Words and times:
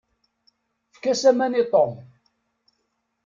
Efk-as 0.91 1.21
aman 1.31 1.59
i 1.61 1.65
Tom. 1.73 1.93